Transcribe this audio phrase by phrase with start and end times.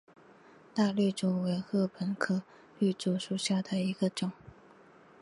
[0.73, 2.41] 大绿竹为禾本科
[2.79, 4.31] 绿竹属下的一个种。